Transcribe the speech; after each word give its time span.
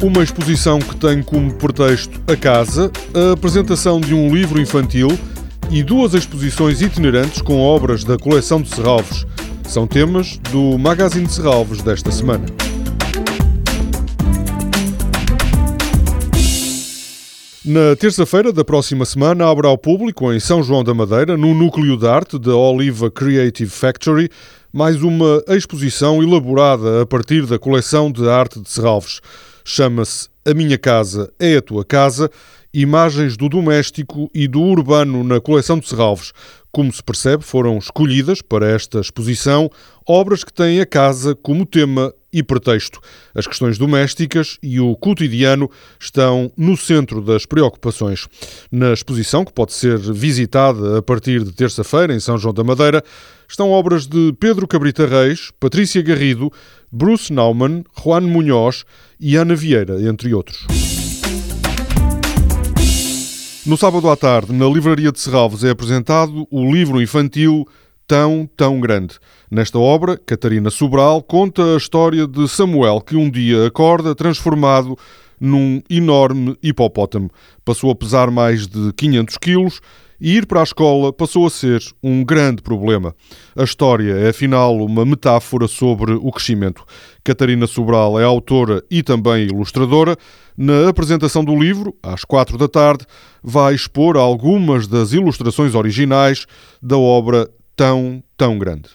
Uma 0.00 0.22
exposição 0.22 0.78
que 0.78 0.94
tem 0.94 1.20
como 1.24 1.52
pretexto 1.54 2.20
a 2.28 2.36
casa, 2.36 2.88
a 3.12 3.32
apresentação 3.32 4.00
de 4.00 4.14
um 4.14 4.32
livro 4.32 4.60
infantil 4.60 5.08
e 5.72 5.82
duas 5.82 6.14
exposições 6.14 6.80
itinerantes 6.80 7.42
com 7.42 7.60
obras 7.60 8.04
da 8.04 8.16
coleção 8.16 8.62
de 8.62 8.68
Serralves. 8.68 9.26
São 9.66 9.88
temas 9.88 10.38
do 10.52 10.78
Magazine 10.78 11.26
de 11.26 11.32
Serralves 11.32 11.82
desta 11.82 12.12
semana. 12.12 12.46
Na 17.64 17.96
terça-feira 17.96 18.52
da 18.52 18.64
próxima 18.64 19.04
semana 19.04 19.50
abre 19.50 19.66
ao 19.66 19.76
público 19.76 20.32
em 20.32 20.38
São 20.38 20.62
João 20.62 20.84
da 20.84 20.94
Madeira, 20.94 21.36
no 21.36 21.52
Núcleo 21.52 21.96
de 21.96 22.06
Arte 22.06 22.38
da 22.38 22.54
Oliva 22.54 23.10
Creative 23.10 23.68
Factory, 23.68 24.30
mais 24.72 25.02
uma 25.02 25.42
exposição 25.48 26.22
elaborada 26.22 27.02
a 27.02 27.06
partir 27.06 27.46
da 27.46 27.58
coleção 27.58 28.12
de 28.12 28.28
arte 28.28 28.60
de 28.60 28.70
Serralves. 28.70 29.20
Chama-se 29.70 30.30
A 30.46 30.54
Minha 30.54 30.78
Casa 30.78 31.30
é 31.38 31.58
a 31.58 31.60
Tua 31.60 31.84
Casa 31.84 32.30
imagens 32.72 33.36
do 33.36 33.50
doméstico 33.50 34.30
e 34.34 34.48
do 34.48 34.62
urbano 34.62 35.22
na 35.22 35.42
coleção 35.42 35.78
de 35.78 35.86
Serralves. 35.86 36.32
Como 36.72 36.90
se 36.90 37.02
percebe, 37.02 37.44
foram 37.44 37.76
escolhidas 37.76 38.40
para 38.40 38.66
esta 38.66 38.98
exposição 38.98 39.70
obras 40.06 40.42
que 40.42 40.52
têm 40.54 40.80
a 40.80 40.86
casa 40.86 41.34
como 41.34 41.66
tema 41.66 42.14
e 42.32 42.42
pretexto. 42.42 43.00
As 43.34 43.46
questões 43.46 43.78
domésticas 43.78 44.58
e 44.62 44.80
o 44.80 44.94
cotidiano 44.96 45.70
estão 45.98 46.52
no 46.56 46.76
centro 46.76 47.20
das 47.20 47.46
preocupações. 47.46 48.26
Na 48.70 48.92
exposição, 48.92 49.44
que 49.44 49.52
pode 49.52 49.72
ser 49.72 49.98
visitada 49.98 50.98
a 50.98 51.02
partir 51.02 51.42
de 51.42 51.52
terça-feira 51.52 52.14
em 52.14 52.20
São 52.20 52.36
João 52.36 52.54
da 52.54 52.64
Madeira, 52.64 53.02
estão 53.48 53.70
obras 53.70 54.06
de 54.06 54.32
Pedro 54.38 54.66
Cabrita 54.66 55.06
Reis, 55.06 55.50
Patrícia 55.58 56.02
Garrido, 56.02 56.52
Bruce 56.92 57.32
Nauman, 57.32 57.84
Juan 58.02 58.22
Munhoz 58.22 58.84
e 59.18 59.36
Ana 59.36 59.54
Vieira, 59.54 60.00
entre 60.02 60.34
outros. 60.34 60.66
No 63.68 63.76
sábado 63.76 64.08
à 64.08 64.16
tarde, 64.16 64.50
na 64.50 64.66
Livraria 64.66 65.12
de 65.12 65.20
Serralves, 65.20 65.62
é 65.62 65.68
apresentado 65.68 66.46
o 66.50 66.72
livro 66.72 67.02
infantil 67.02 67.66
Tão, 68.08 68.48
Tão 68.56 68.80
Grande. 68.80 69.18
Nesta 69.50 69.78
obra, 69.78 70.16
Catarina 70.16 70.70
Sobral 70.70 71.22
conta 71.22 71.74
a 71.74 71.76
história 71.76 72.26
de 72.26 72.48
Samuel, 72.48 73.02
que 73.02 73.14
um 73.14 73.30
dia 73.30 73.66
acorda 73.66 74.14
transformado 74.14 74.96
num 75.38 75.82
enorme 75.90 76.56
hipopótamo. 76.62 77.30
Passou 77.66 77.90
a 77.90 77.94
pesar 77.94 78.30
mais 78.30 78.66
de 78.66 78.94
500 78.94 79.36
quilos 79.36 79.80
e 80.18 80.36
ir 80.36 80.46
para 80.46 80.60
a 80.60 80.64
escola 80.64 81.12
passou 81.12 81.46
a 81.46 81.50
ser 81.50 81.80
um 82.02 82.24
grande 82.24 82.62
problema. 82.62 83.14
A 83.54 83.62
história 83.62 84.12
é, 84.14 84.30
afinal, 84.30 84.74
uma 84.76 85.04
metáfora 85.04 85.68
sobre 85.68 86.12
o 86.14 86.32
crescimento. 86.32 86.84
Catarina 87.22 87.66
Sobral 87.66 88.18
é 88.18 88.24
autora 88.24 88.82
e 88.90 89.02
também 89.02 89.46
ilustradora. 89.46 90.16
Na 90.56 90.88
apresentação 90.88 91.44
do 91.44 91.54
livro, 91.54 91.94
às 92.02 92.24
quatro 92.24 92.56
da 92.56 92.66
tarde, 92.66 93.04
vai 93.42 93.74
expor 93.74 94.16
algumas 94.16 94.88
das 94.88 95.12
ilustrações 95.12 95.74
originais 95.74 96.46
da 96.82 96.96
obra 96.96 97.48
Tão, 97.78 98.20
Tão 98.36 98.58
Grande. 98.58 98.88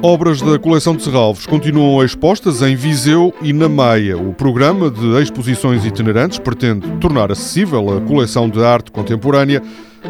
Obras 0.00 0.40
da 0.40 0.56
coleção 0.56 0.94
de 0.94 1.02
Serralves 1.02 1.46
continuam 1.46 2.04
expostas 2.04 2.62
em 2.62 2.76
Viseu 2.76 3.34
e 3.42 3.52
na 3.52 3.68
Maia. 3.68 4.16
O 4.16 4.32
programa 4.32 4.88
de 4.88 5.20
exposições 5.20 5.84
itinerantes 5.84 6.38
pretende 6.38 6.88
tornar 7.00 7.32
acessível 7.32 7.96
a 7.96 8.00
coleção 8.00 8.48
de 8.48 8.62
arte 8.62 8.92
contemporânea 8.92 9.60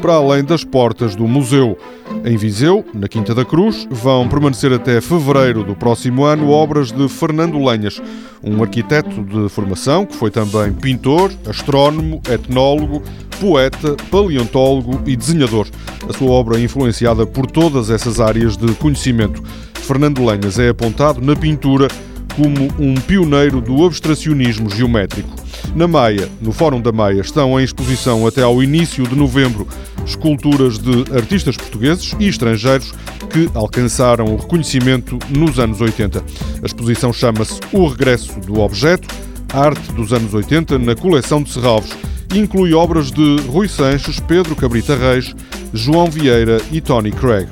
para 0.03 0.15
além 0.15 0.45
das 0.45 0.65
portas 0.65 1.17
do 1.17 1.27
museu. 1.27 1.79
Em 2.27 2.37
Viseu, 2.37 2.85
na 2.93 3.09
Quinta 3.09 3.35
da 3.35 3.45
Cruz, 3.45 3.87
vão 3.91 4.29
permanecer 4.29 4.73
até 4.73 5.01
fevereiro 5.01 5.65
do 5.65 5.75
próximo 5.75 6.25
ano 6.25 6.51
obras 6.51 6.93
de 6.93 7.09
Fernando 7.09 7.63
Lenhas, 7.63 8.03
um 8.43 8.63
arquiteto 8.63 9.23
de 9.23 9.49
formação 9.49 10.05
que 10.05 10.15
foi 10.15 10.31
também 10.31 10.73
pintor, 10.73 11.33
astrónomo, 11.47 12.21
etnólogo, 12.31 13.03
poeta, 13.43 13.97
paleontólogo 14.09 15.03
e 15.05 15.17
desenhador. 15.17 15.67
A 16.09 16.17
sua 16.17 16.31
obra 16.31 16.61
é 16.61 16.63
influenciada 16.63 17.27
por 17.27 17.51
todas 17.51 17.91
essas 17.91 18.21
áreas 18.21 18.57
de 18.57 18.73
conhecimento. 18.77 19.43
Fernando 19.75 20.25
Lenhas 20.25 20.61
é 20.61 20.69
apontado 20.69 21.21
na 21.21 21.35
pintura 21.35 21.89
como 22.37 22.69
um 22.79 22.95
pioneiro 22.95 23.61
do 23.61 23.85
abstracionismo 23.85 24.71
geométrico. 24.71 25.29
Na 25.75 25.89
Maia, 25.89 26.29
no 26.41 26.53
Fórum 26.53 26.81
da 26.81 26.93
Maia, 26.93 27.21
estão 27.21 27.59
em 27.59 27.65
exposição 27.65 28.25
até 28.29 28.43
ao 28.43 28.63
início 28.63 29.09
de 29.09 29.17
novembro 29.17 29.67
esculturas 30.07 30.79
de 30.79 31.05
artistas 31.13 31.57
portugueses 31.57 32.15
e 32.21 32.29
estrangeiros 32.29 32.93
que 33.29 33.51
alcançaram 33.55 34.27
o 34.27 34.37
reconhecimento 34.37 35.19
nos 35.31 35.59
anos 35.59 35.81
80. 35.81 36.23
A 36.63 36.67
exposição 36.67 37.13
chama-se 37.13 37.59
O 37.73 37.89
Regresso 37.89 38.39
do 38.41 38.61
Objeto, 38.61 39.09
arte 39.53 39.93
dos 39.93 40.13
anos 40.13 40.33
80 40.33 40.79
na 40.79 40.95
coleção 40.95 41.43
de 41.43 41.51
Serralves. 41.51 41.93
Inclui 42.35 42.73
obras 42.73 43.11
de 43.11 43.37
Rui 43.47 43.69
Sanches, 43.69 44.19
Pedro 44.19 44.57
Cabrita 44.57 44.97
Reis, 44.97 45.35
João 45.75 46.11
Vieira 46.11 46.61
e 46.71 46.81
Tony 46.81 47.13
Craig. 47.13 47.47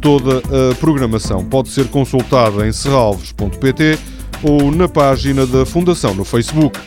Toda 0.00 0.38
a 0.38 0.74
programação 0.76 1.44
pode 1.44 1.68
ser 1.68 1.88
consultada 1.88 2.66
em 2.66 2.72
serralves.pt 2.72 3.98
ou 4.42 4.70
na 4.70 4.88
página 4.88 5.46
da 5.46 5.66
Fundação 5.66 6.14
no 6.14 6.24
Facebook. 6.24 6.78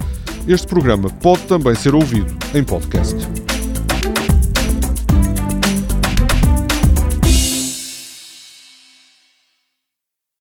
Este 0.48 0.66
programa 0.68 1.10
pode 1.10 1.42
também 1.44 1.76
ser 1.76 1.94
ouvido 1.94 2.34
em 2.56 2.64
podcast. 2.64 3.53